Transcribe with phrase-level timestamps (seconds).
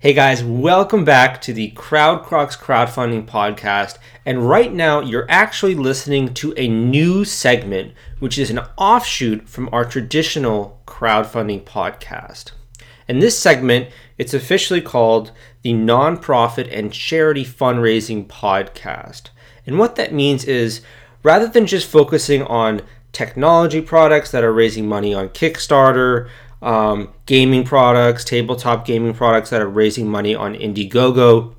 [0.00, 3.98] Hey guys, welcome back to the CrowdCrux crowdfunding podcast.
[4.24, 9.68] And right now, you're actually listening to a new segment, which is an offshoot from
[9.72, 12.52] our traditional crowdfunding podcast.
[13.08, 13.88] And this segment,
[14.18, 15.32] it's officially called
[15.62, 19.30] the Nonprofit and Charity Fundraising Podcast.
[19.66, 20.80] And what that means is
[21.24, 26.28] rather than just focusing on technology products that are raising money on Kickstarter,
[26.62, 31.54] um, gaming products, tabletop gaming products that are raising money on Indiegogo.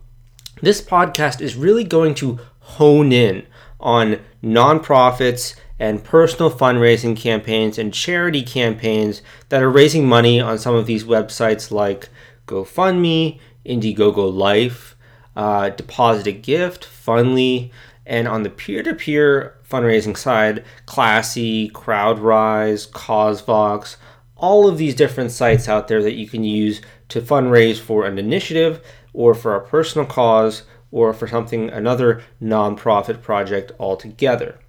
[0.62, 3.46] This podcast is really going to hone in
[3.80, 10.76] on nonprofits and personal fundraising campaigns and charity campaigns that are raising money on some
[10.76, 12.10] of these websites like
[12.48, 14.98] GoFundMe, Indiegogo Life,
[15.36, 17.72] uh, Deposit a Gift, Fundly,
[18.06, 23.96] and on the peer to peer fundraising side, Classy, CrowdRise, CauseVox,
[24.40, 28.18] all of these different sites out there that you can use to fundraise for an
[28.18, 28.82] initiative
[29.14, 34.60] or for a personal cause or for something another nonprofit project altogether.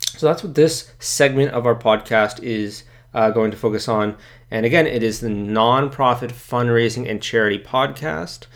[0.00, 2.84] So that's what this segment of our podcast is
[3.14, 4.16] uh, going to focus on.
[4.50, 8.46] And again, it is the nonprofit fundraising and charity podcast.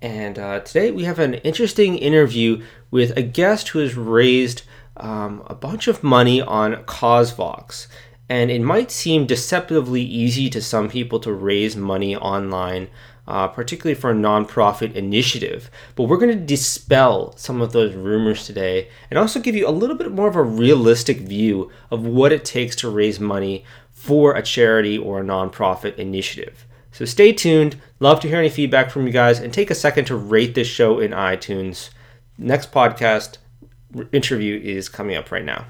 [0.00, 4.62] And uh, today we have an interesting interview with a guest who has raised
[4.96, 7.86] um, a bunch of money on CauseVox.
[8.28, 12.88] And it might seem deceptively easy to some people to raise money online,
[13.26, 15.70] uh, particularly for a nonprofit initiative.
[15.94, 19.70] But we're going to dispel some of those rumors today and also give you a
[19.70, 24.36] little bit more of a realistic view of what it takes to raise money for
[24.36, 26.66] a charity or a nonprofit initiative.
[26.92, 27.80] So stay tuned.
[28.00, 30.68] Love to hear any feedback from you guys and take a second to rate this
[30.68, 31.90] show in iTunes.
[32.36, 33.38] Next podcast
[34.12, 35.66] interview is coming up right now.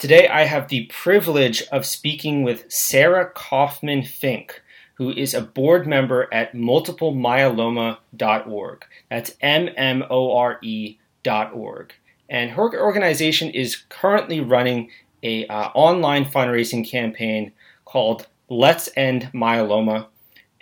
[0.00, 4.62] Today, I have the privilege of speaking with Sarah Kaufman Fink,
[4.94, 8.84] who is a board member at multiplemyeloma.org.
[9.10, 11.92] That's M M O R E.org.
[12.30, 14.88] And her organization is currently running
[15.22, 17.52] a uh, online fundraising campaign
[17.84, 20.06] called Let's End Myeloma.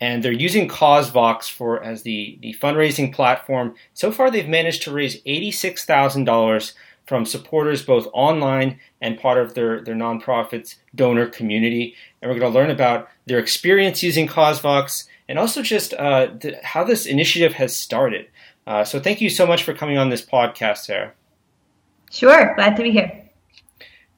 [0.00, 3.76] And they're using CauseVox for as the, the fundraising platform.
[3.94, 6.72] So far, they've managed to raise $86,000
[7.08, 11.94] from supporters both online and part of their, their nonprofit's donor community.
[12.20, 16.58] And we're going to learn about their experience using CauseVox and also just uh, the,
[16.62, 18.28] how this initiative has started.
[18.66, 21.12] Uh, so thank you so much for coming on this podcast, Sarah.
[22.10, 23.24] Sure, glad to be here.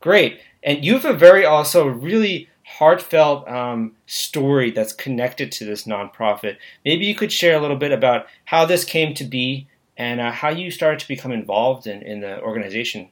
[0.01, 0.41] Great.
[0.65, 6.57] And you have a very also really heartfelt um, story that's connected to this nonprofit.
[6.85, 9.69] Maybe you could share a little bit about how this came to be
[10.01, 13.11] and uh, how you started to become involved in, in the organization.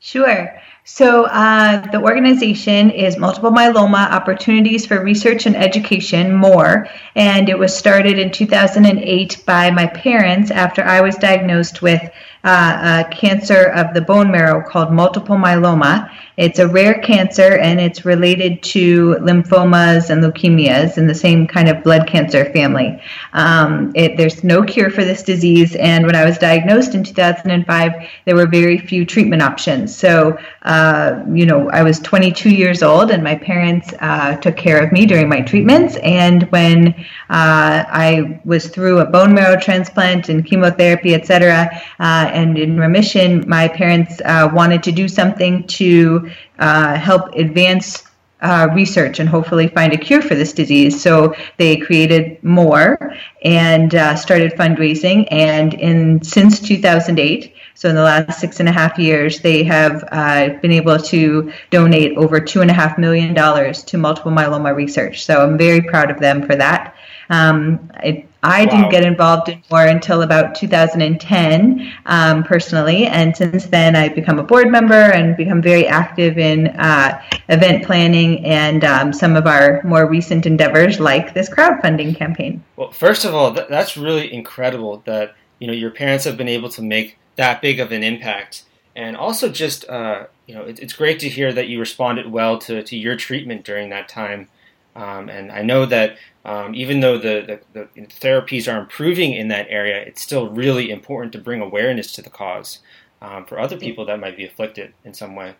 [0.00, 0.60] Sure.
[0.82, 7.56] So uh, the organization is Multiple Myeloma Opportunities for Research and Education, MORE, and it
[7.56, 12.02] was started in 2008 by my parents after I was diagnosed with
[12.44, 16.10] uh, a cancer of the bone marrow called multiple myeloma.
[16.36, 21.68] It's a rare cancer and it's related to lymphomas and leukemias in the same kind
[21.68, 23.00] of blood cancer family.
[23.34, 27.92] Um, it, there's no cure for this disease, and when I was diagnosed in 2005,
[28.24, 29.96] there were very few treatment options.
[29.96, 34.84] So, uh, you know, I was 22 years old, and my parents uh, took care
[34.84, 35.96] of me during my treatments.
[36.02, 36.88] And when
[37.30, 43.48] uh, I was through a bone marrow transplant and chemotherapy, etc., uh, and in remission,
[43.48, 48.04] my parents uh, wanted to do something to uh, help advance
[48.44, 51.00] uh, research and hopefully find a cure for this disease.
[51.00, 55.26] So they created more and uh, started fundraising.
[55.30, 60.04] And in since 2008, so in the last six and a half years, they have
[60.12, 64.74] uh, been able to donate over two and a half million dollars to multiple myeloma
[64.74, 65.24] research.
[65.24, 66.94] So I'm very proud of them for that.
[67.30, 68.70] Um, it, I wow.
[68.70, 74.38] didn't get involved in more until about 2010 um, personally, and since then I've become
[74.38, 79.46] a board member and become very active in uh, event planning and um, some of
[79.46, 82.62] our more recent endeavors, like this crowdfunding campaign.
[82.76, 86.48] Well, first of all, th- that's really incredible that you know your parents have been
[86.48, 88.64] able to make that big of an impact,
[88.94, 92.58] and also just uh, you know it, it's great to hear that you responded well
[92.58, 94.48] to to your treatment during that time.
[94.96, 99.48] Um, and I know that um, even though the, the, the, therapies are improving in
[99.48, 102.78] that area, it's still really important to bring awareness to the cause
[103.20, 105.54] um, for other people that might be afflicted in some way.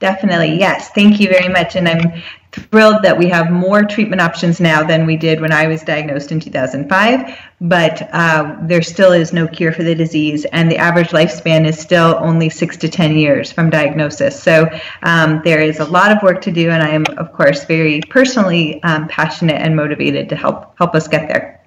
[0.00, 0.90] Definitely, yes.
[0.90, 1.74] Thank you very much.
[1.74, 2.22] And I'm
[2.52, 6.32] thrilled that we have more treatment options now than we did when I was diagnosed
[6.32, 11.08] in 2005, but uh, there still is no cure for the disease, and the average
[11.08, 14.40] lifespan is still only six to 10 years from diagnosis.
[14.40, 14.68] So
[15.02, 18.00] um, there is a lot of work to do, and I am, of course, very
[18.08, 21.60] personally um, passionate and motivated to help help us get there.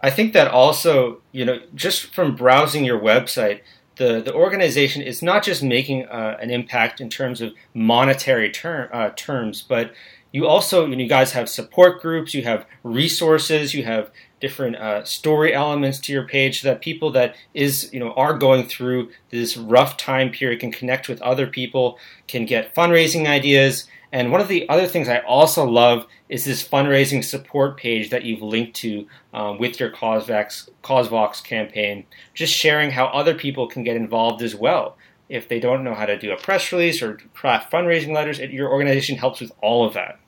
[0.00, 3.62] I think that also, you know, just from browsing your website,
[3.98, 8.88] the, the organization is not just making uh, an impact in terms of monetary term,
[8.92, 9.92] uh, terms, but
[10.32, 14.76] you also, you, know, you guys have support groups, you have resources, you have different
[14.76, 18.66] uh, story elements to your page so that people that is you know are going
[18.66, 24.32] through this rough time period can connect with other people can get fundraising ideas and
[24.32, 28.42] one of the other things I also love is this fundraising support page that you've
[28.42, 33.96] linked to um, with your CauseVox, CauseVox campaign, just sharing how other people can get
[33.96, 34.96] involved as well.
[35.28, 38.70] If they don't know how to do a press release or craft fundraising letters, your
[38.72, 40.18] organization helps with all of that.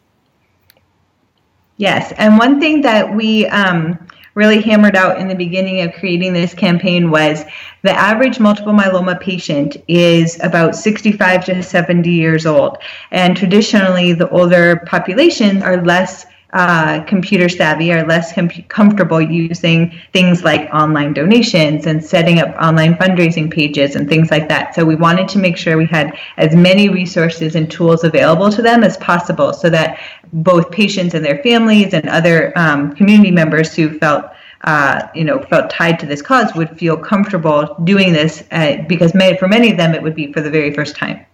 [1.81, 3.99] Yes, and one thing that we um,
[4.35, 7.43] really hammered out in the beginning of creating this campaign was
[7.81, 12.77] the average multiple myeloma patient is about 65 to 70 years old.
[13.13, 19.93] And traditionally, the older populations are less uh, computer savvy are less com- comfortable using
[20.13, 24.75] things like online donations and setting up online fundraising pages and things like that.
[24.75, 28.63] So we wanted to make sure we had as many resources and tools available to
[28.63, 29.99] them as possible so that
[30.33, 34.27] both patients and their families and other um, community members who felt
[34.65, 39.15] uh, you know, felt tied to this cause would feel comfortable doing this uh, because
[39.15, 41.25] may, for many of them it would be for the very first time.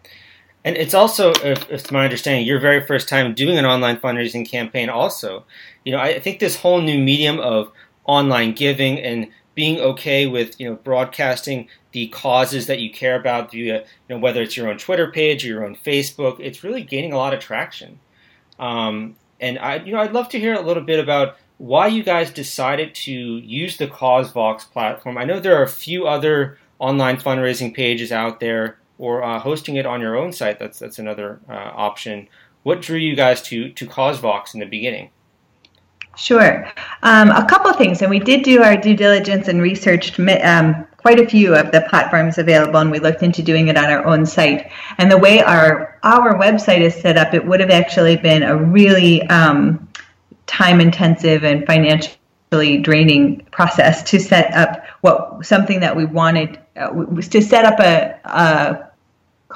[0.66, 4.46] And it's also, if, if my understanding, your very first time doing an online fundraising
[4.46, 4.88] campaign.
[4.88, 5.44] Also,
[5.84, 7.70] you know, I think this whole new medium of
[8.04, 13.52] online giving and being okay with you know broadcasting the causes that you care about
[13.52, 16.82] via you know whether it's your own Twitter page or your own Facebook, it's really
[16.82, 18.00] gaining a lot of traction.
[18.58, 22.02] Um, and I, you know, I'd love to hear a little bit about why you
[22.02, 25.16] guys decided to use the CauseVox platform.
[25.16, 29.76] I know there are a few other online fundraising pages out there, or uh, hosting
[29.76, 30.58] it on your own site.
[30.58, 32.28] That's that's another uh, option.
[32.62, 35.10] What drew you guys to to CauseVox in the beginning?
[36.16, 36.66] Sure,
[37.02, 41.20] um, a couple things, and we did do our due diligence and researched um, quite
[41.20, 44.24] a few of the platforms available, and we looked into doing it on our own
[44.24, 44.70] site.
[44.96, 48.56] And the way our our website is set up, it would have actually been a
[48.56, 49.86] really um,
[50.46, 56.90] time intensive and financially draining process to set up what something that we wanted uh,
[56.92, 58.90] was to set up a, a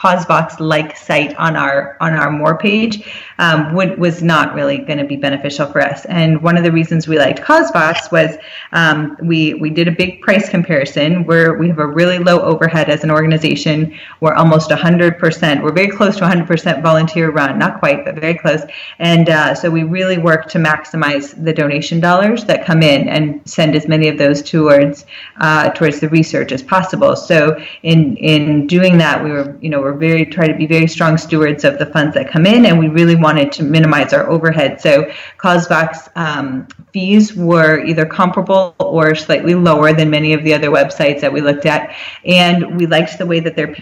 [0.00, 3.06] CauseVox like site on our on our more page
[3.38, 6.04] um, would, was not really going to be beneficial for us.
[6.06, 8.36] And one of the reasons we liked CauseVox was
[8.72, 12.88] um, we we did a big price comparison where we have a really low overhead
[12.88, 13.94] as an organization.
[14.20, 15.62] We're almost 100%.
[15.62, 18.62] We're very close to 100% volunteer run, not quite, but very close.
[18.98, 23.40] And uh, so we really work to maximize the donation dollars that come in and
[23.44, 25.04] send as many of those towards
[25.40, 27.16] uh, towards the research as possible.
[27.16, 30.86] So in in doing that, we were you know we're very try to be very
[30.86, 34.28] strong stewards of the funds that come in, and we really wanted to minimize our
[34.28, 34.80] overhead.
[34.80, 40.70] So CauseVox um, fees were either comparable or slightly lower than many of the other
[40.70, 41.94] websites that we looked at,
[42.24, 43.76] and we liked the way that their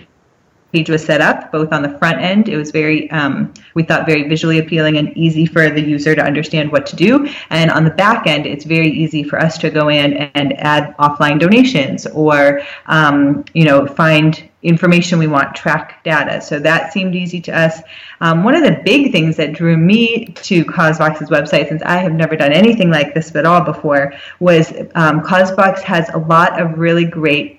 [0.72, 4.04] page was set up both on the front end it was very um, we thought
[4.04, 7.84] very visually appealing and easy for the user to understand what to do and on
[7.84, 12.06] the back end it's very easy for us to go in and add offline donations
[12.08, 17.56] or um, you know find information we want track data so that seemed easy to
[17.56, 17.80] us
[18.20, 22.12] um, one of the big things that drew me to CauseVox's website since i have
[22.12, 26.78] never done anything like this at all before was um, CauseVox has a lot of
[26.78, 27.58] really great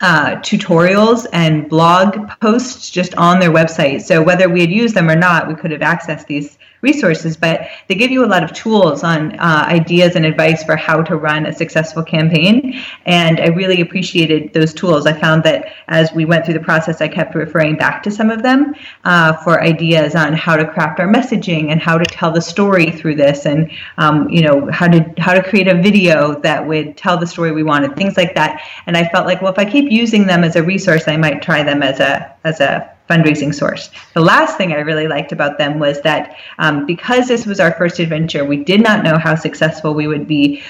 [0.00, 4.00] uh, tutorials and blog posts just on their website.
[4.02, 7.68] So whether we had used them or not, we could have accessed these resources, but
[7.88, 11.16] they give you a lot of tools on uh, ideas and advice for how to
[11.16, 12.80] run a successful campaign.
[13.06, 15.06] And I really appreciated those tools.
[15.06, 18.30] I found that as we went through the process, I kept referring back to some
[18.30, 22.30] of them uh, for ideas on how to craft our messaging and how to tell
[22.30, 26.40] the story through this, and um, you know how to how to create a video
[26.40, 28.62] that would tell the story we wanted, things like that.
[28.86, 31.42] And I felt like, well, if I keep using them as a resource, I might
[31.42, 33.90] try them as a as a fundraising source.
[34.14, 37.72] The last thing I really liked about them was that um, because this was our
[37.72, 40.62] first adventure, we did not know how successful we would be.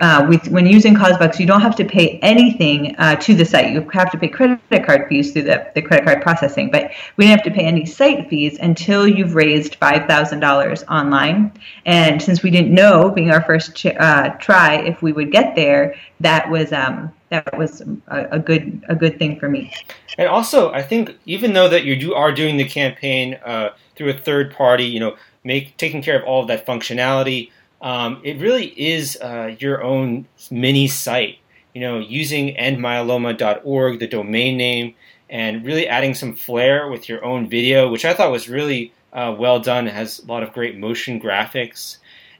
[0.00, 3.72] Uh, with, when using CauseVox, you don't have to pay anything uh, to the site.
[3.72, 7.26] You have to pay credit card fees through the, the credit card processing, but we
[7.26, 11.52] didn't have to pay any site fees until you've raised $5,000 online.
[11.84, 15.54] And since we didn't know, being our first ch- uh, try, if we would get
[15.54, 19.72] there, that was um, that was a, a, good a good thing for me.
[20.18, 24.14] And also, I think even though that you are doing the campaign uh, through a
[24.14, 27.50] third party, you know, make taking care of all of that functionality.
[27.80, 31.38] Um, it really is uh, your own mini site.
[31.72, 34.94] You know, using endmyeloma.org, the domain name,
[35.28, 39.34] and really adding some flair with your own video, which I thought was really uh,
[39.38, 39.86] well done.
[39.86, 41.98] It has a lot of great motion graphics.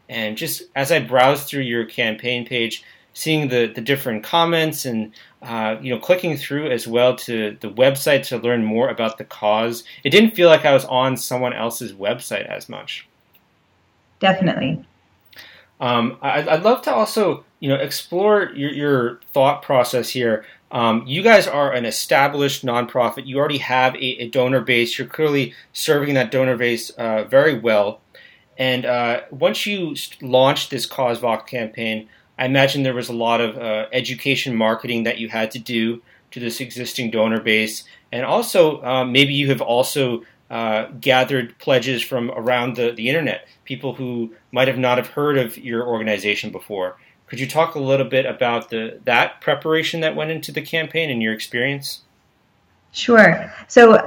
[0.08, 2.82] And just as I browsed through your campaign page,
[3.16, 7.70] seeing the, the different comments and uh, you know clicking through as well to the
[7.70, 11.54] website to learn more about the cause, it didn't feel like I was on someone
[11.54, 13.08] else's website as much.
[14.20, 14.84] Definitely.
[15.80, 20.44] Um, I, I'd love to also you know explore your, your thought process here.
[20.70, 23.26] Um, you guys are an established nonprofit.
[23.26, 24.98] You already have a, a donor base.
[24.98, 28.02] You're clearly serving that donor base uh, very well.
[28.58, 32.08] And uh, once you launched this CauseVox campaign,
[32.38, 36.02] I imagine there was a lot of uh, education marketing that you had to do
[36.32, 37.84] to this existing donor base.
[38.12, 43.48] And also, uh, maybe you have also uh, gathered pledges from around the, the internet,
[43.64, 46.96] people who might have not have heard of your organization before.
[47.26, 51.10] Could you talk a little bit about the that preparation that went into the campaign
[51.10, 52.02] and your experience?
[52.92, 53.52] Sure.
[53.66, 54.00] So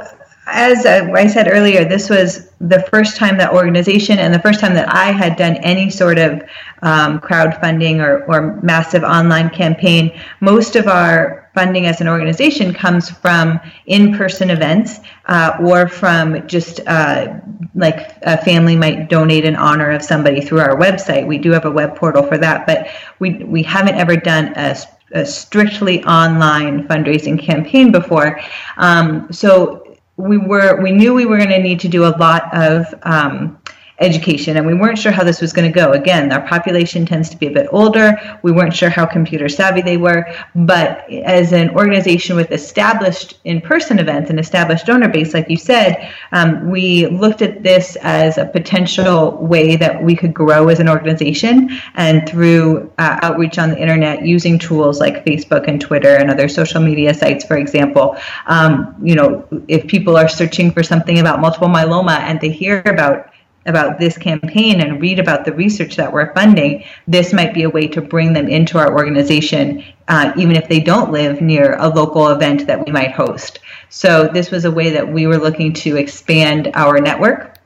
[0.51, 4.73] as I said earlier, this was the first time that organization and the first time
[4.73, 6.41] that I had done any sort of
[6.81, 10.19] um, crowdfunding or, or massive online campaign.
[10.41, 16.47] Most of our funding as an organization comes from in person events uh, or from
[16.47, 17.39] just uh,
[17.75, 21.25] like a family might donate in honor of somebody through our website.
[21.25, 22.87] We do have a web portal for that, but
[23.19, 24.75] we, we haven't ever done a
[25.11, 28.39] a strictly online fundraising campaign before.
[28.77, 29.88] Um, so
[30.19, 33.57] we were we knew we were going to need to do a lot of um,
[33.99, 35.91] education and we weren't sure how this was going to go.
[35.91, 38.17] Again our population tends to be a bit older.
[38.41, 40.25] We weren't sure how computer savvy they were.
[40.55, 46.13] But as an organization with established in-person events and established donor base like you said
[46.31, 50.89] um, we looked at this as a potential way that we could grow as an
[50.89, 56.29] organization and through uh, outreach on the internet using tools like facebook and twitter and
[56.29, 58.15] other social media sites for example.
[58.47, 62.81] Um, you know if people are searching for something about multiple myeloma and they hear
[62.85, 63.28] about
[63.65, 67.69] about this campaign and read about the research that we're funding, this might be a
[67.69, 71.87] way to bring them into our organization, uh, even if they don't live near a
[71.89, 73.59] local event that we might host.
[73.89, 77.57] So, this was a way that we were looking to expand our network.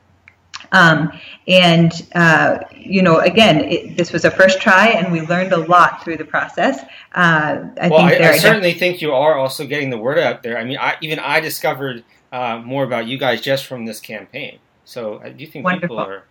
[0.72, 1.12] Um,
[1.48, 5.58] and, uh, you know, again, it, this was a first try, and we learned a
[5.58, 6.82] lot through the process.
[7.14, 10.58] Uh, I well, I, I certainly think you are also getting the word out there.
[10.58, 14.58] I mean, I, even I discovered uh, more about you guys just from this campaign.
[14.86, 15.98] So I do think Wonderful.
[15.98, 16.24] people are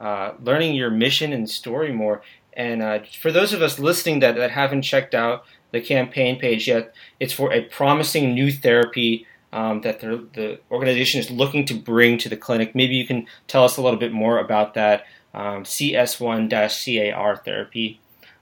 [0.00, 2.22] uh, learning your mission and story more.
[2.54, 6.68] And uh, for those of us listening that, that haven't checked out the campaign page
[6.68, 11.74] yet, it's for a promising new therapy um, that the, the, organization is looking to
[11.74, 12.74] bring to the clinic.
[12.74, 15.04] Maybe you can tell us a little bit more about that
[15.34, 18.00] um, CS1-CAR therapy.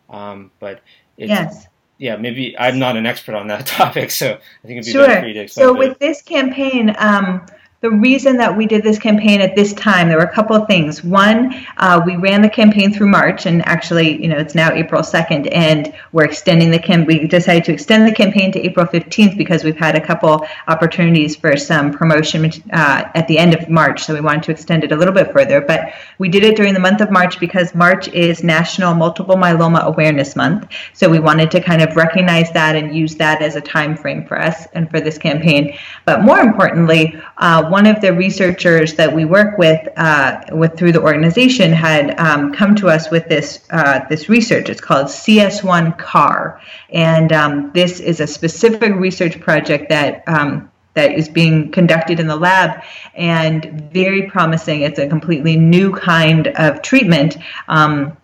[0.09, 0.81] Um, but
[1.17, 1.67] yes.
[1.99, 5.07] Yeah, maybe I'm not an expert on that topic, so I think it'd be sure.
[5.07, 5.67] better for you to explain.
[5.67, 7.45] So with this campaign, um,
[7.83, 10.67] the reason that we did this campaign at this time, there were a couple of
[10.67, 11.03] things.
[11.03, 15.01] One, uh, we ran the campaign through March, and actually, you know, it's now April
[15.01, 17.07] 2nd, and we're extending the cam.
[17.07, 21.37] We decided to extend the campaign to April 15th because we've had a couple opportunities
[21.37, 24.93] for some promotion uh, at the end of March, so we wanted to extend it
[24.93, 25.63] a little bit further.
[25.63, 29.85] But we did it during the month of March because March is National Multiple Myeloma
[29.85, 33.61] Awareness Month, so we wanted to kind of recognize that and use that as a
[33.63, 35.75] time frame for us and for this campaign.
[36.05, 40.93] But more importantly, uh, one of the researchers that we work with uh, with through
[40.93, 44.69] the organization had um, come to us with this uh, this research.
[44.69, 46.61] It's called CS1 CAR,
[46.91, 50.23] and um, this is a specific research project that.
[50.27, 52.83] Um, that is being conducted in the lab
[53.15, 54.81] and very promising.
[54.81, 57.37] It's a completely new kind of treatment
[57.69, 58.17] um,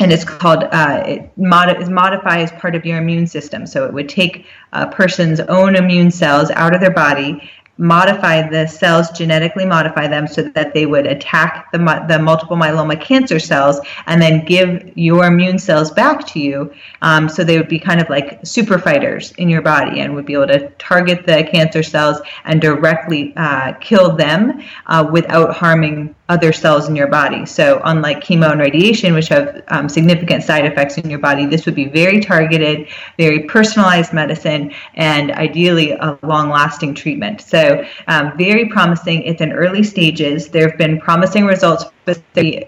[0.00, 3.66] and it's called uh, it mod- is modify as part of your immune system.
[3.66, 8.66] So it would take a person's own immune cells out of their body modify the
[8.66, 11.78] cells, genetically modify them so that they would attack the,
[12.08, 16.72] the multiple myeloma cancer cells and then give your immune cells back to you.
[17.02, 20.26] Um, so they would be kind of like super fighters in your body and would
[20.26, 26.14] be able to target the cancer cells and directly uh, kill them uh, without harming
[26.28, 27.44] other cells in your body.
[27.44, 31.66] So, unlike chemo and radiation, which have um, significant side effects in your body, this
[31.66, 32.88] would be very targeted,
[33.18, 37.42] very personalized medicine, and ideally a long lasting treatment.
[37.42, 39.22] So, um, very promising.
[39.24, 40.48] It's in early stages.
[40.48, 41.84] There have been promising results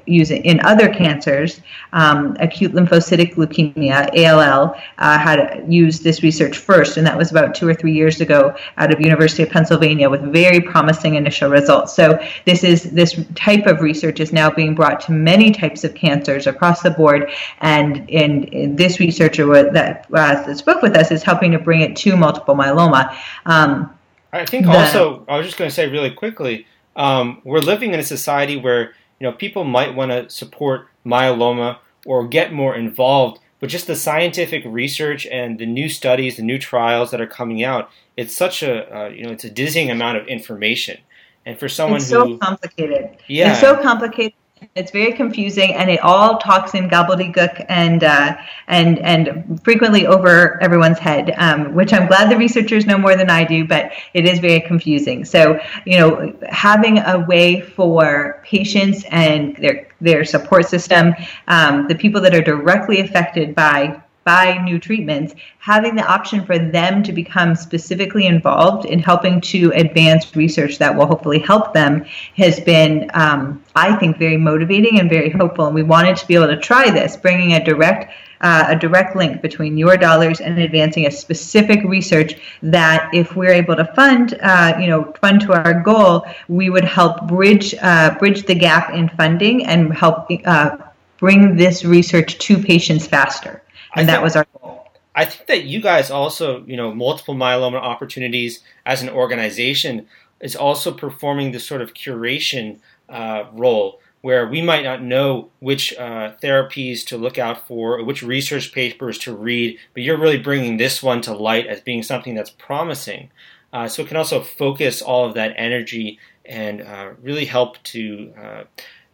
[0.07, 1.61] using in other cancers,
[1.93, 7.55] um, acute lymphocytic leukemia (ALL) uh, had used this research first, and that was about
[7.55, 11.95] two or three years ago out of University of Pennsylvania with very promising initial results.
[11.95, 15.95] So this is this type of research is now being brought to many types of
[15.95, 21.23] cancers across the board, and in, this researcher that, uh, that spoke with us is
[21.23, 23.17] helping to bring it to multiple myeloma.
[23.47, 23.93] Um,
[24.33, 28.01] I think also I was just going to say really quickly, um, we're living in
[28.01, 33.41] a society where you know, people might want to support myeloma or get more involved,
[33.61, 37.65] but just the scientific research and the new studies, the new trials that are coming
[37.65, 40.99] out, it's such a uh, you know, it's a dizzying amount of information.
[41.45, 44.35] And for someone it's who so complicated, yeah, it's so complicated
[44.77, 48.37] it's very confusing, and it all talks in gobbledygook and uh,
[48.69, 51.35] and and frequently over everyone's head.
[51.39, 54.61] Um, which I'm glad the researchers know more than I do, but it is very
[54.61, 55.25] confusing.
[55.25, 61.15] So you know, having a way for patients and their their support system,
[61.49, 66.59] um, the people that are directly affected by by new treatments, having the option for
[66.59, 72.05] them to become specifically involved in helping to advance research that will hopefully help them
[72.37, 75.67] has been, um, I think, very motivating and very hopeful.
[75.67, 79.17] And we wanted to be able to try this, bringing a direct uh, a direct
[79.17, 84.39] link between your dollars and advancing a specific research that if we're able to fund,
[84.43, 88.93] uh, you know, fund to our goal, we would help bridge uh, bridge the gap
[88.93, 90.77] in funding and help uh,
[91.17, 93.63] bring this research to patients faster
[93.97, 94.91] and that was our goal.
[95.15, 100.07] I think that you guys also, you know, multiple myeloma opportunities as an organization
[100.41, 105.97] is also performing this sort of curation uh, role where we might not know which
[105.97, 110.39] uh, therapies to look out for or which research papers to read, but you're really
[110.39, 113.31] bringing this one to light as being something that's promising.
[113.73, 118.33] Uh, so it can also focus all of that energy and uh, really help to
[118.37, 118.65] uh,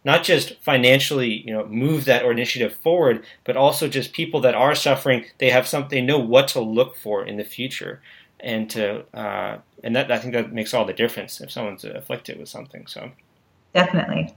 [0.05, 4.55] not just financially, you know, move that or initiative forward, but also just people that
[4.55, 5.25] are suffering.
[5.37, 8.01] They have something, they know what to look for in the future,
[8.39, 12.37] and to uh, and that I think that makes all the difference if someone's afflicted
[12.37, 12.87] with something.
[12.87, 13.11] So
[13.73, 14.35] definitely.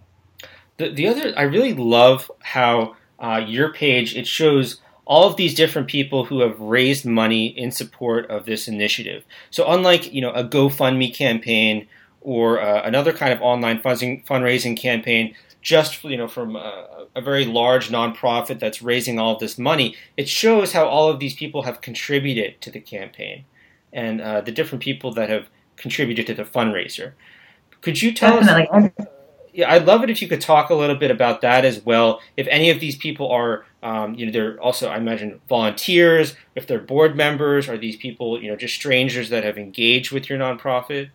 [0.76, 5.54] The the other, I really love how uh, your page it shows all of these
[5.54, 9.24] different people who have raised money in support of this initiative.
[9.50, 11.88] So unlike you know a GoFundMe campaign
[12.20, 15.34] or uh, another kind of online fundraising campaign,
[15.66, 19.96] just you know from a, a, very large nonprofit that's raising all of this money.
[20.16, 23.44] It shows how all of these people have contributed to the campaign
[23.92, 27.14] and uh, the different people that have contributed to the fundraiser.
[27.80, 28.92] Could you tell Definitely.
[28.96, 29.06] us?
[29.52, 32.20] Yeah, I'd love it if you could talk a little bit about that as well.
[32.36, 36.36] If any of these people are, um, you know, they're also, I imagine, volunteers.
[36.54, 40.28] If they're board members, are these people, you know, just strangers that have engaged with
[40.28, 41.08] your nonprofit?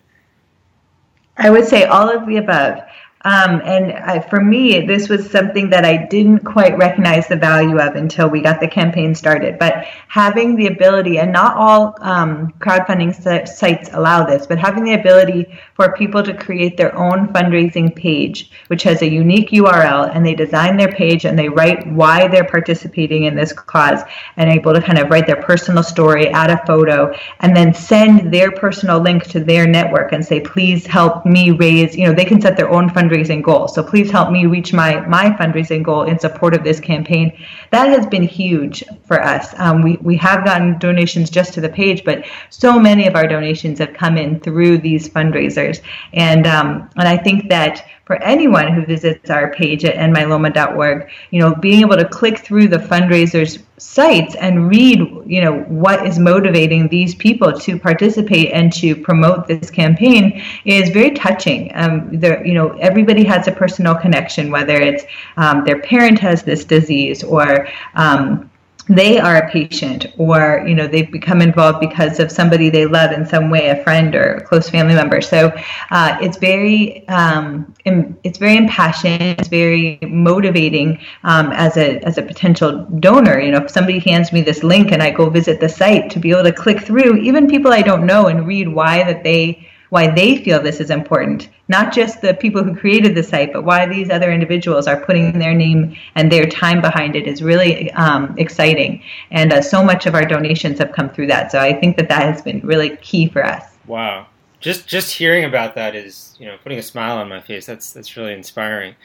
[1.37, 2.79] I would say all of the above.
[3.23, 7.77] Um, and I, for me, this was something that I didn't quite recognize the value
[7.77, 9.59] of until we got the campaign started.
[9.59, 13.13] But having the ability, and not all um, crowdfunding
[13.47, 18.49] sites allow this, but having the ability for people to create their own fundraising page,
[18.67, 22.49] which has a unique URL, and they design their page and they write why they're
[22.49, 24.01] participating in this cause,
[24.37, 28.33] and able to kind of write their personal story, add a photo, and then send
[28.33, 32.25] their personal link to their network and say, please help me raise, you know, they
[32.25, 33.67] can set their own fundraising fundraising goal.
[33.67, 37.31] So please help me reach my my fundraising goal in support of this campaign.
[37.71, 39.53] That has been huge for us.
[39.59, 43.27] Um, we we have gotten donations just to the page, but so many of our
[43.27, 45.81] donations have come in through these fundraisers,
[46.13, 51.39] and um, and I think that for anyone who visits our page at endmyeloma.org, you
[51.39, 56.19] know, being able to click through the fundraisers sites and read, you know, what is
[56.19, 61.71] motivating these people to participate and to promote this campaign is very touching.
[61.73, 65.03] Um, there, you know, everybody has a personal connection, whether it's
[65.37, 68.50] um, their parent has this disease or um,
[68.89, 73.11] they are a patient or you know they've become involved because of somebody they love
[73.11, 75.21] in some way a friend or a close family member.
[75.21, 75.51] So
[75.91, 82.21] uh, it's very um, it's very impassioned it's very motivating um, as a as a
[82.21, 83.39] potential donor.
[83.39, 86.19] You know if somebody hands me this link and i go visit the site to
[86.19, 89.67] be able to click through even people i don't know and read why that they
[89.91, 93.65] why they feel this is important, not just the people who created the site, but
[93.65, 97.91] why these other individuals are putting their name and their time behind it is really
[97.91, 99.03] um, exciting.
[99.31, 101.51] And uh, so much of our donations have come through that.
[101.51, 103.65] So I think that that has been really key for us.
[103.85, 104.27] Wow.
[104.61, 107.65] Just just hearing about that is, you know, putting a smile on my face.
[107.65, 108.95] That's that's really inspiring.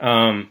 [0.00, 0.50] Um,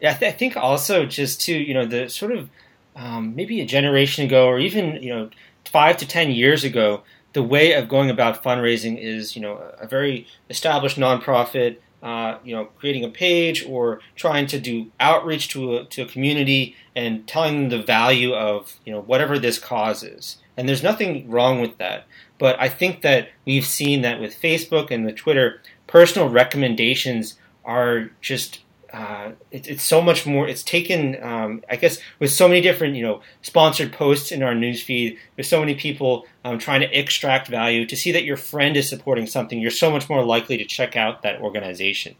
[0.00, 2.50] yeah, I, th- I think also just to you know the sort of
[2.94, 5.30] um, maybe a generation ago or even you know
[5.64, 7.02] five to ten years ago,
[7.34, 12.54] the way of going about fundraising is, you know, a very established nonprofit uh, you
[12.54, 17.26] know, creating a page or trying to do outreach to a, to a community and
[17.26, 20.36] telling them the value of you know whatever this cause is.
[20.54, 22.04] And there's nothing wrong with that.
[22.38, 28.10] But I think that we've seen that with Facebook and with Twitter, personal recommendations are
[28.20, 28.60] just
[28.94, 30.46] uh, it, it's so much more.
[30.46, 34.54] It's taken, um, I guess, with so many different, you know, sponsored posts in our
[34.54, 35.18] newsfeed.
[35.34, 37.86] There's so many people um, trying to extract value.
[37.86, 40.96] To see that your friend is supporting something, you're so much more likely to check
[40.96, 42.14] out that organization.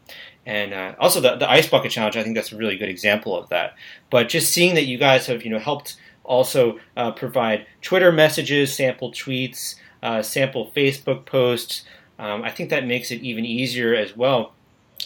[0.47, 3.39] And uh, also the, the ice bucket challenge, I think that's a really good example
[3.39, 3.77] of that.
[4.11, 8.75] But just seeing that you guys have, you know, helped also uh, provide Twitter messages,
[8.75, 11.85] sample tweets, uh, sample Facebook posts.
[12.19, 14.54] Um, I think that makes it even easier as well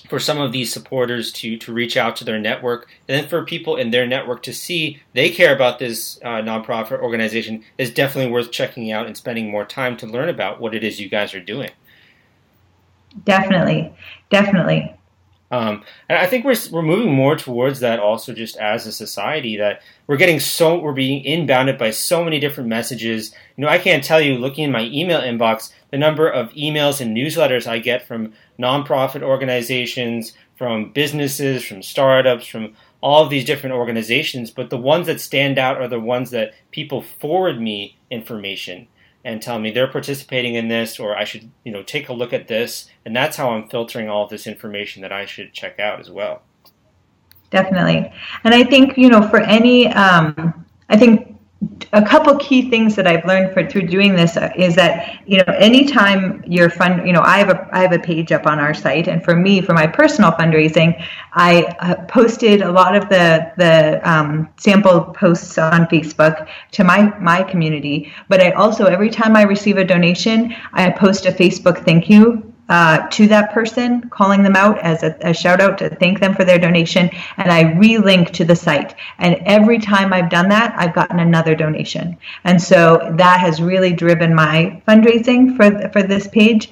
[0.08, 3.44] for some of these supporters to to reach out to their network, and then for
[3.44, 8.30] people in their network to see they care about this uh, nonprofit organization is definitely
[8.30, 11.34] worth checking out and spending more time to learn about what it is you guys
[11.34, 11.70] are doing.
[13.24, 13.92] Definitely,
[14.30, 14.97] definitely.
[15.50, 19.56] Um, and I think we're we're moving more towards that also just as a society
[19.56, 23.34] that we're getting so we're being inbounded by so many different messages.
[23.56, 27.00] You know, I can't tell you looking in my email inbox the number of emails
[27.00, 33.46] and newsletters I get from nonprofit organizations, from businesses, from startups, from all of these
[33.46, 34.50] different organizations.
[34.50, 38.86] But the ones that stand out are the ones that people forward me information
[39.28, 42.32] and tell me they're participating in this or I should, you know, take a look
[42.32, 42.88] at this.
[43.04, 46.10] And that's how I'm filtering all of this information that I should check out as
[46.10, 46.40] well.
[47.50, 48.10] Definitely.
[48.44, 51.27] And I think, you know, for any, um, I think
[51.92, 55.54] a couple key things that I've learned for through doing this is that you know
[55.54, 58.72] anytime you're fund you know I have a I have a page up on our
[58.72, 63.50] site and for me for my personal fundraising I uh, posted a lot of the
[63.56, 68.12] the um, sample posts on Facebook to my my community.
[68.28, 72.47] But I also every time I receive a donation I post a Facebook thank you
[72.68, 76.34] uh, to that person, calling them out as a, a, shout out to thank them
[76.34, 78.94] for their donation, and I relink to the site.
[79.18, 82.16] And every time I've done that, I've gotten another donation.
[82.44, 86.70] And so that has really driven my fundraising for for this page.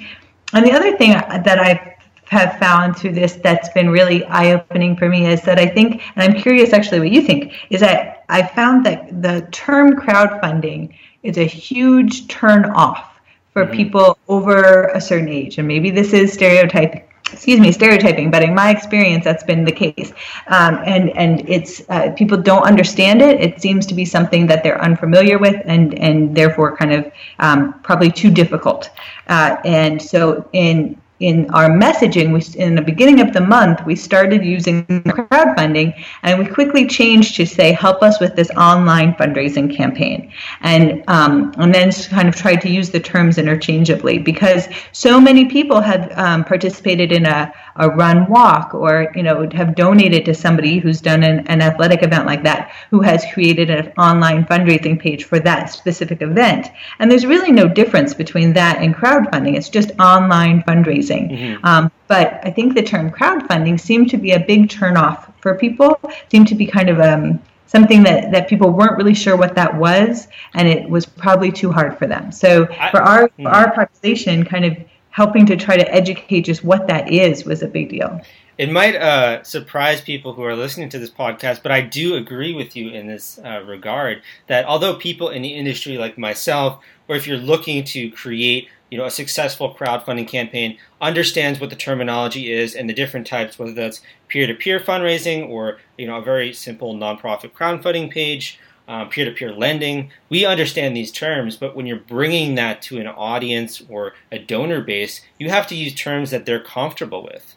[0.53, 1.97] And the other thing that I
[2.29, 6.03] have found through this that's been really eye opening for me is that I think,
[6.17, 10.95] and I'm curious actually what you think, is that I found that the term crowdfunding
[11.23, 13.16] is a huge turn off
[13.57, 13.73] for mm-hmm.
[13.73, 15.57] people over a certain age.
[15.57, 19.73] And maybe this is stereotyping excuse me stereotyping but in my experience that's been the
[19.73, 20.13] case
[20.47, 24.63] um, and and it's uh, people don't understand it it seems to be something that
[24.63, 28.91] they're unfamiliar with and and therefore kind of um, probably too difficult
[29.27, 33.97] uh, and so in in our messaging, we, in the beginning of the month, we
[33.97, 39.75] started using crowdfunding and we quickly changed to say, help us with this online fundraising
[39.75, 40.31] campaign.
[40.61, 45.47] And, um, and then kind of tried to use the terms interchangeably because so many
[45.47, 50.35] people have um, participated in a, a run walk or, you know, have donated to
[50.35, 55.01] somebody who's done an, an athletic event like that who has created an online fundraising
[55.01, 56.67] page for that specific event.
[56.99, 59.57] And there's really no difference between that and crowdfunding.
[59.57, 61.65] It's just online fundraising Mm-hmm.
[61.65, 66.01] Um, but I think the term crowdfunding seemed to be a big turnoff for people,
[66.31, 69.77] seemed to be kind of um, something that, that people weren't really sure what that
[69.77, 72.33] was, and it was probably too hard for them.
[72.33, 73.43] So I, for our mm-hmm.
[73.45, 74.77] for our population, kind of
[75.11, 78.21] helping to try to educate just what that is was a big deal.
[78.59, 82.55] It might uh, surprise people who are listening to this podcast, but I do agree
[82.55, 87.17] with you in this uh, regard that although people in the industry like myself, or
[87.17, 92.53] if you're looking to create you know, a successful crowdfunding campaign understands what the terminology
[92.53, 96.95] is and the different types, whether that's peer-to-peer fundraising or you know a very simple
[96.95, 100.11] nonprofit crowdfunding page, um, peer-to-peer lending.
[100.29, 104.81] We understand these terms, but when you're bringing that to an audience or a donor
[104.81, 107.55] base, you have to use terms that they're comfortable with.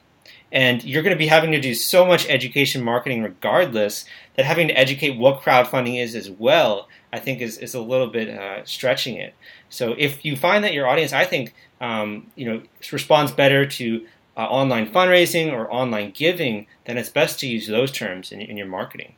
[0.52, 4.70] And you're going to be having to do so much education marketing regardless that having
[4.70, 8.64] to educate what crowdfunding is as well, I think is, is a little bit uh,
[8.66, 9.34] stretching it.
[9.70, 14.06] So if you find that your audience, I think, um, you know, responds better to
[14.38, 18.58] uh, online fundraising or online giving, then it's best to use those terms in, in
[18.58, 19.14] your marketing.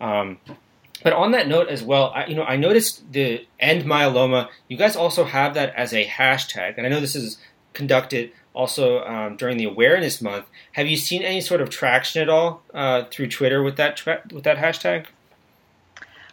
[0.00, 0.38] Um,
[1.02, 4.48] but on that note as well, I, you know, I noticed the end myeloma.
[4.68, 7.38] You guys also have that as a hashtag, and I know this is
[7.72, 10.46] conducted also um, during the awareness month.
[10.72, 14.22] Have you seen any sort of traction at all uh, through Twitter with that tra-
[14.32, 15.06] with that hashtag?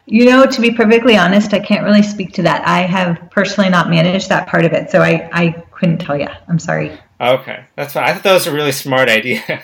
[0.06, 2.68] You know, to be perfectly honest, I can't really speak to that.
[2.68, 6.28] I have personally not managed that part of it, so I, I couldn't tell you.
[6.48, 6.92] I'm sorry.
[7.22, 8.04] Okay, that's fine.
[8.04, 9.64] I thought that was a really smart idea.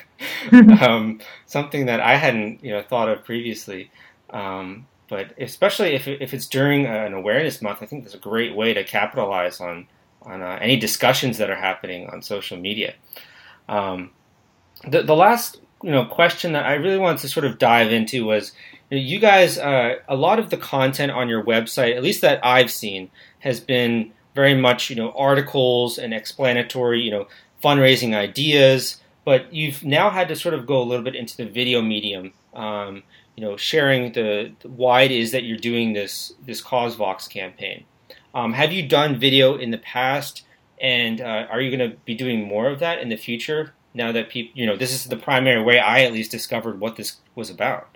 [0.52, 3.92] um, something that I hadn't, you know, thought of previously.
[4.30, 8.56] Um, but especially if, if it's during an awareness month, I think that's a great
[8.56, 9.88] way to capitalize on
[10.22, 12.94] on uh, any discussions that are happening on social media.
[13.68, 14.12] Um,
[14.88, 18.26] the the last you know question that I really wanted to sort of dive into
[18.26, 18.52] was
[18.90, 22.72] you guys uh, a lot of the content on your website, at least that I've
[22.72, 27.28] seen, has been very much you know articles and explanatory you know
[27.64, 29.02] fundraising ideas.
[29.26, 32.34] But you've now had to sort of go a little bit into the video medium.
[32.54, 33.04] Um,
[33.36, 37.86] you know, sharing the, the, why it is that you're doing this this CauseVox campaign.
[38.34, 40.44] Um, have you done video in the past,
[40.82, 43.74] and uh, are you going to be doing more of that in the future?
[44.00, 46.96] Now that people, you know, this is the primary way I at least discovered what
[46.96, 47.90] this was about.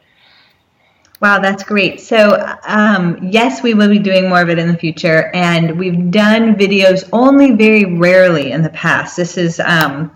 [1.21, 2.01] Wow, that's great.
[2.01, 6.11] So, um, yes, we will be doing more of it in the future, and we've
[6.11, 9.15] done videos only very rarely in the past.
[9.15, 10.11] This is um,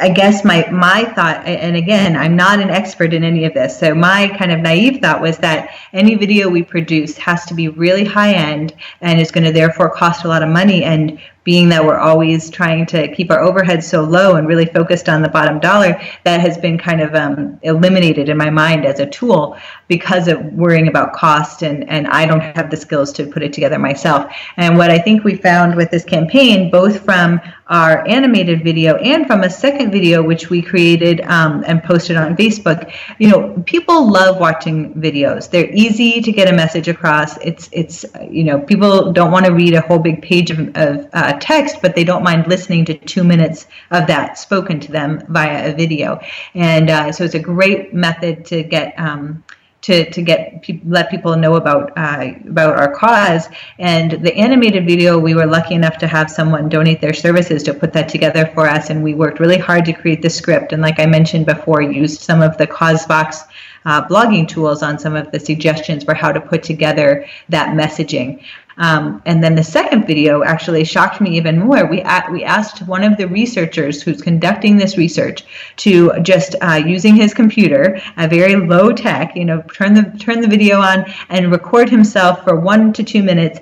[0.00, 3.78] I guess my my thought, and again, I'm not an expert in any of this,
[3.78, 7.68] so my kind of naive thought was that any video we produce has to be
[7.68, 10.84] really high end and is going to therefore cost a lot of money.
[10.84, 15.08] And being that we're always trying to keep our overhead so low and really focused
[15.08, 19.00] on the bottom dollar, that has been kind of um, eliminated in my mind as
[19.00, 19.56] a tool
[19.88, 23.54] because of worrying about cost and, and I don't have the skills to put it
[23.54, 24.30] together myself.
[24.58, 29.26] And what I think we found with this campaign, both from our animated video and
[29.26, 34.10] from a second video which we created um, and posted on Facebook, you know, people
[34.10, 35.50] love watching videos.
[35.50, 37.36] They're easy to get a message across.
[37.38, 41.08] It's it's you know people don't want to read a whole big page of, of
[41.12, 45.22] uh, text, but they don't mind listening to two minutes of that spoken to them
[45.28, 46.20] via a video.
[46.54, 48.94] And uh, so it's a great method to get.
[48.98, 49.44] Um,
[49.80, 53.48] to, to get pe- let people know about uh, about our cause
[53.78, 57.72] and the animated video we were lucky enough to have someone donate their services to
[57.72, 60.82] put that together for us and we worked really hard to create the script and
[60.82, 63.46] like I mentioned before used some of the CauseVox
[63.84, 68.42] uh, blogging tools on some of the suggestions for how to put together that messaging
[68.78, 71.84] um, and then the second video actually shocked me even more.
[71.86, 75.44] We, we asked one of the researchers who's conducting this research
[75.76, 80.40] to just uh, using his computer, a very low tech, you know, turn the turn
[80.40, 83.60] the video on and record himself for one to two minutes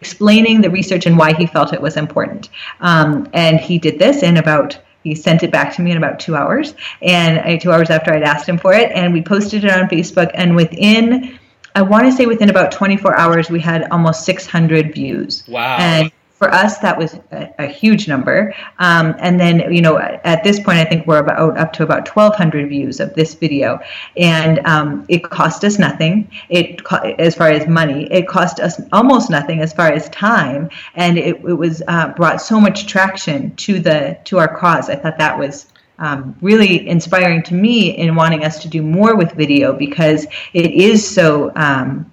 [0.00, 2.50] explaining the research and why he felt it was important.
[2.80, 6.18] Um, and he did this in about he sent it back to me in about
[6.18, 9.62] two hours and uh, two hours after i'd asked him for it and we posted
[9.62, 11.38] it on facebook and within
[11.74, 15.44] I want to say within about 24 hours, we had almost 600 views.
[15.48, 15.76] Wow.
[15.78, 18.54] And for us, that was a, a huge number.
[18.78, 22.08] Um, and then, you know, at this point, I think we're about up to about
[22.08, 23.80] 1,200 views of this video,
[24.16, 26.30] and um, it cost us nothing.
[26.48, 26.82] It
[27.18, 31.36] as far as money, it cost us almost nothing as far as time, and it,
[31.36, 34.90] it was uh, brought so much traction to the to our cause.
[34.90, 35.66] I thought that was
[36.04, 40.70] um, really inspiring to me in wanting us to do more with video because it
[40.70, 42.12] is so um,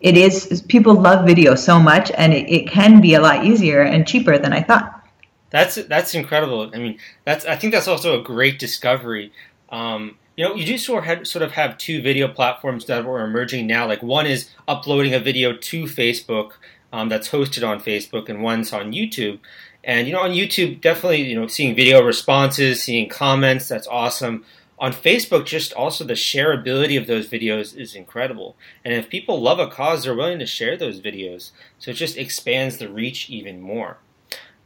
[0.00, 3.82] it is people love video so much and it, it, can be a lot easier
[3.82, 5.06] and cheaper than i thought.
[5.50, 6.70] That's that's incredible.
[6.74, 9.30] I mean that's i think that's also a great discovery.
[9.68, 13.04] Um, you know you do sort of, have, sort of have two video platforms that
[13.04, 13.86] are emerging now.
[13.86, 16.52] Like one is uploading a video to facebook
[16.94, 19.38] um, that's hosted on facebook and one's on youtube
[19.84, 24.44] and you know, on YouTube, definitely you know seeing video responses, seeing comments, that's awesome.
[24.78, 28.56] On Facebook, just also the shareability of those videos is incredible.
[28.84, 31.52] And if people love a cause, they're willing to share those videos.
[31.78, 33.98] So it just expands the reach even more.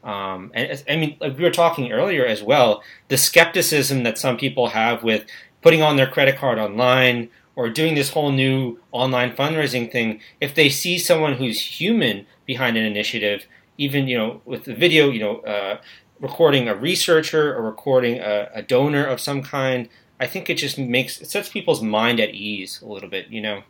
[0.03, 4.39] Um, and I mean, like we were talking earlier as well, the skepticism that some
[4.39, 5.27] people have with
[5.61, 10.55] putting on their credit card online or doing this whole new online fundraising thing, if
[10.55, 13.47] they see someone who's human behind an initiative,
[13.79, 15.79] even you know with the video, you know, uh,
[16.21, 19.89] recording a researcher or recording a, a, donor of some kind.
[20.19, 23.41] I think it just makes it sets people's mind at ease a little bit, you
[23.41, 23.63] know.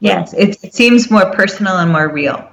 [0.00, 2.48] Yes, it, it seems more personal and more real.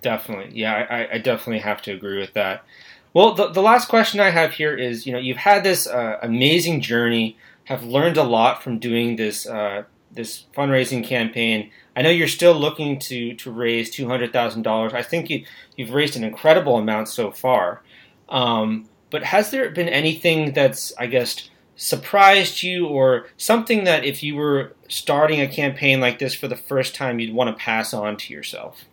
[0.00, 2.64] Definitely, yeah, I, I definitely have to agree with that.
[3.12, 6.18] Well, the, the last question I have here is, you know, you've had this uh,
[6.22, 11.70] amazing journey, have learned a lot from doing this uh, this fundraising campaign.
[11.96, 14.92] I know you're still looking to to raise two hundred thousand dollars.
[14.94, 15.44] I think you
[15.76, 17.82] you've raised an incredible amount so far.
[18.28, 24.22] Um, but has there been anything that's I guess surprised you, or something that if
[24.22, 27.92] you were starting a campaign like this for the first time, you'd want to pass
[27.92, 28.84] on to yourself?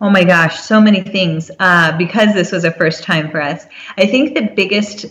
[0.00, 1.50] Oh my gosh, so many things.
[1.58, 5.06] Uh, because this was a first time for us, I think the biggest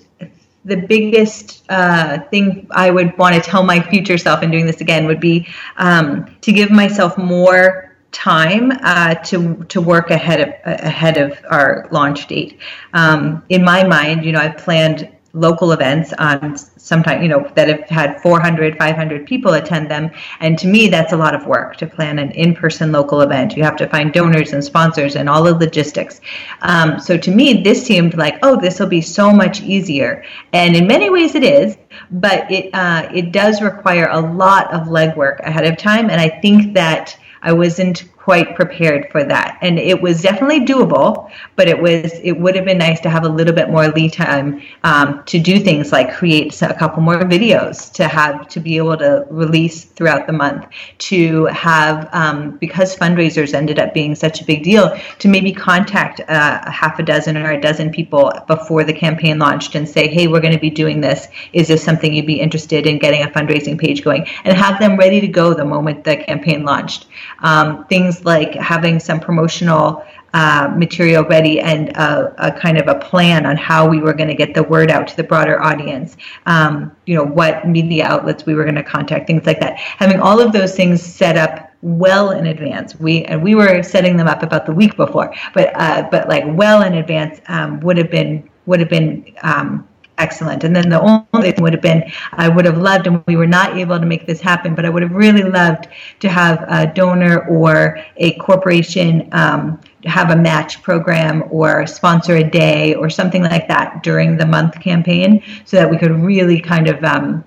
[0.67, 4.82] the biggest uh, thing I would want to tell my future self in doing this
[4.82, 10.49] again would be um, to give myself more time uh, to to work ahead of
[10.65, 12.60] ahead of our launch date.
[12.93, 17.67] Um, in my mind, you know, I planned local events on sometimes you know that
[17.67, 20.10] have had 400 500 people attend them.
[20.39, 23.56] And to me that's a lot of work to plan an in-person local event.
[23.56, 26.21] You have to find donors and sponsors and all the logistics.
[26.62, 30.23] Um, so to me this seemed like oh this will be so much easier.
[30.54, 31.78] And in many ways it is
[32.12, 36.10] but it uh, it does require a lot of legwork ahead of time.
[36.10, 39.58] And i think that i wasn't quite prepared for that.
[39.62, 43.24] And it was definitely doable, but it was it would have been nice to have
[43.24, 47.22] a little bit more lead time um, to do things like create a couple more
[47.22, 50.66] videos to have to be able to release throughout the month.
[51.12, 54.86] To have um, because fundraisers ended up being such a big deal,
[55.20, 59.40] to maybe contact uh, a half a dozen or a dozen people before the campaign
[59.40, 61.30] launched and say, hey, we're going to be doing this.
[61.54, 64.28] Is this something you'd be interested in getting a fundraising page going?
[64.44, 67.06] And have them ready to go the moment the campaign launched.
[67.40, 70.03] Um, things things like having some promotional
[70.34, 74.27] uh, material ready and a, a, kind of a plan on how we were going
[74.27, 76.17] to get the word out to the broader audience.
[76.45, 79.77] Um, you know, what media outlets we were going to contact, things like that.
[79.77, 82.99] Having all of those things set up well in advance.
[82.99, 86.43] We and we were setting them up about the week before, but uh, but like
[86.47, 90.63] well in advance um, would have been would have been um, excellent.
[90.63, 91.01] And then the
[91.34, 92.03] only thing would have been,
[92.34, 94.89] I would have loved, and we were not able to make this happen, but I
[94.89, 95.88] would have really loved
[96.19, 102.43] to have a donor or a corporation um, have a match program or sponsor a
[102.43, 106.88] day or something like that during the month campaign so that we could really kind
[106.88, 107.43] of um,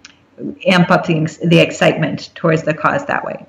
[0.66, 3.46] amp up the, the excitement towards the cause that way.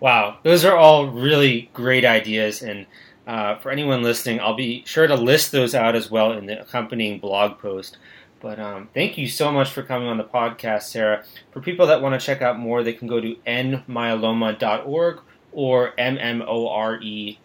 [0.00, 2.62] Wow, those are all really great ideas.
[2.62, 2.86] And
[3.26, 6.60] uh, for anyone listening, I'll be sure to list those out as well in the
[6.60, 7.96] accompanying blog post.
[8.44, 11.24] But um, thank you so much for coming on the podcast, Sarah.
[11.52, 15.20] For people that want to check out more, they can go to nmyeloma.org
[15.52, 17.38] or mmore.org.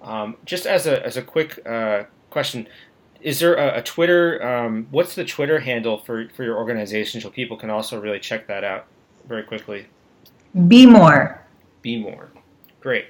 [0.00, 2.68] Um, just as a, as a quick uh, question,
[3.20, 4.40] is there a, a Twitter?
[4.46, 8.46] Um, what's the Twitter handle for, for your organization so people can also really check
[8.46, 8.86] that out
[9.26, 9.86] very quickly?
[10.68, 11.42] Be more.
[11.82, 12.30] Be more.
[12.80, 13.06] Great.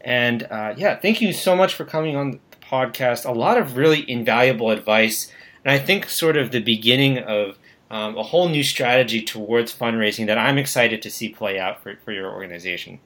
[0.00, 3.24] And uh, yeah, thank you so much for coming on the podcast.
[3.24, 5.30] A lot of really invaluable advice
[5.64, 7.58] and I think sort of the beginning of
[7.90, 11.96] um, a whole new strategy towards fundraising that I'm excited to see play out for,
[12.04, 13.00] for your organization.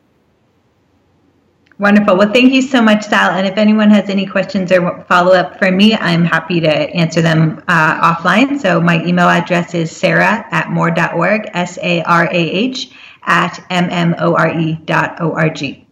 [1.79, 2.17] Wonderful.
[2.17, 3.31] Well, thank you so much, Sal.
[3.31, 7.23] And if anyone has any questions or follow up for me, I'm happy to answer
[7.23, 8.59] them uh, offline.
[8.61, 12.91] So my email address is sarah at more.org, S A R A H,
[13.23, 15.87] at mmore dot O-R-G.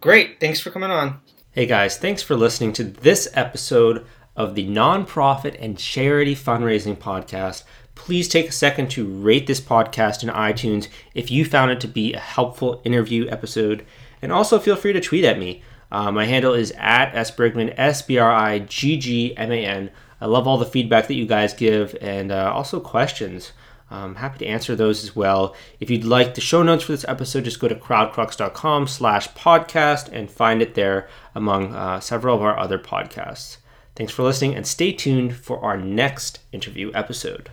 [0.00, 0.40] Great.
[0.40, 1.20] Thanks for coming on.
[1.52, 1.96] Hey, guys.
[1.96, 4.04] Thanks for listening to this episode
[4.36, 7.64] of the nonprofit and charity fundraising podcast,
[7.94, 11.88] please take a second to rate this podcast in iTunes if you found it to
[11.88, 13.84] be a helpful interview episode.
[14.20, 15.62] And also feel free to tweet at me.
[15.90, 19.90] Uh, my handle is at sbriggman, S B R I G G M A N.
[20.20, 23.52] I love all the feedback that you guys give and uh, also questions.
[23.90, 25.54] I'm happy to answer those as well.
[25.78, 30.08] If you'd like the show notes for this episode, just go to crowdcrux.com slash podcast
[30.10, 33.58] and find it there among uh, several of our other podcasts.
[33.94, 37.50] Thanks for listening and stay tuned for our next interview episode.